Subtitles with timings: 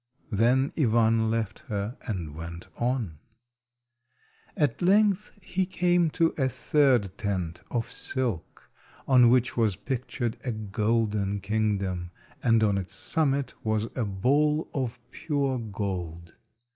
[0.31, 3.19] Then Ivan left her and went on.
[4.57, 8.71] At length he came to a third tent of silk,
[9.07, 12.09] on which was pictured a golden kingdom,
[12.41, 16.33] and on its summit was a ball of pure gold.